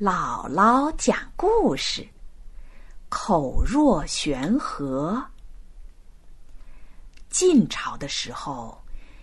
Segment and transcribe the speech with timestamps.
[0.00, 2.08] 姥姥讲故事，
[3.10, 5.22] 口若悬河。
[7.28, 8.82] 晋朝的时候，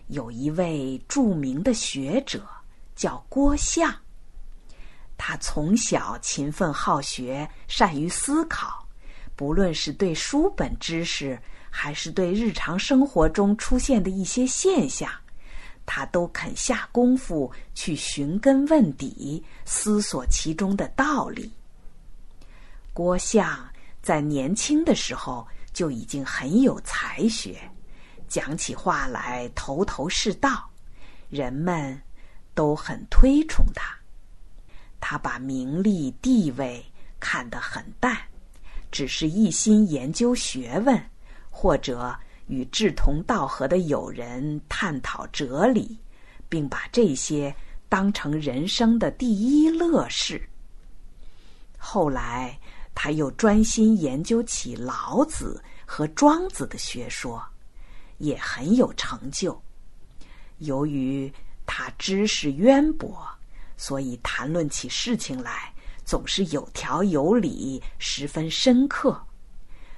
[0.10, 2.48] 有一位著名的学者
[2.96, 3.92] 叫郭象。
[5.18, 8.88] 他从小勤奋好学，善于思考，
[9.36, 11.42] 不论是对书本知识，
[11.72, 15.10] 还是对日常生活中出现的一些现象。
[15.90, 21.50] 他都肯下功夫去寻根问底，思索其中的道理。
[22.94, 23.68] 郭象
[24.02, 27.58] 在年轻的时候就已经很有才学，
[28.28, 30.70] 讲起话来头头是道，
[31.30, 32.00] 人们
[32.54, 33.98] 都很推崇他。
[35.00, 36.86] 他把名利地位
[37.18, 38.18] 看得很淡，
[38.92, 41.02] 只是一心研究学问，
[41.50, 42.14] 或者。
[42.48, 45.98] 与志同道合的友人探讨哲理，
[46.48, 47.54] 并把这些
[47.90, 50.42] 当成人生的第一乐事。
[51.78, 52.58] 后来，
[52.96, 57.44] 他又专心研究起老子和庄子的学说，
[58.18, 59.62] 也很有成就。
[60.60, 61.32] 由于
[61.66, 63.28] 他知识渊博，
[63.76, 65.74] 所以谈论起事情来
[66.04, 69.22] 总是有条有理，十分深刻。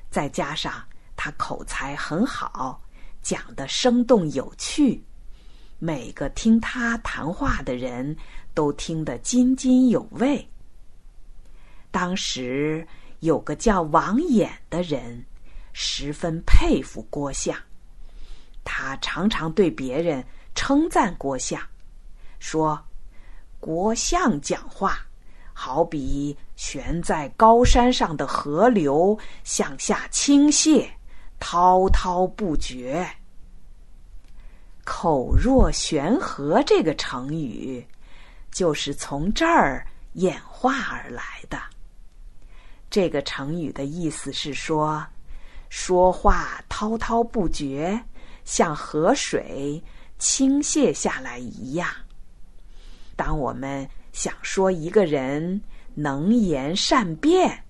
[0.09, 0.83] 再加上。
[1.21, 2.81] 他口才很好，
[3.21, 5.03] 讲的生动有趣，
[5.77, 8.15] 每个听他谈话的人
[8.53, 10.49] 都听得津津有味。
[11.91, 12.87] 当时
[13.19, 15.21] 有个叫王衍的人，
[15.73, 17.53] 十分佩服郭象，
[18.63, 20.25] 他常常对别人
[20.55, 21.61] 称赞郭象，
[22.39, 22.81] 说
[23.59, 25.05] ：“郭象讲话，
[25.51, 30.89] 好比悬在高山上的河流向下倾泻。”
[31.39, 33.07] 滔滔不绝，
[34.83, 37.85] 口若悬河这个成语，
[38.51, 41.59] 就是从这儿演化而来的。
[42.89, 45.05] 这个成语的意思是说，
[45.69, 48.03] 说话滔滔不绝，
[48.43, 49.81] 像河水
[50.17, 51.89] 倾泻下来一样。
[53.15, 55.61] 当我们想说一个人
[55.93, 57.63] 能言善辩，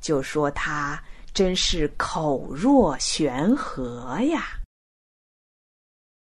[0.00, 1.02] 就说他。
[1.36, 4.58] 真是口若悬河呀！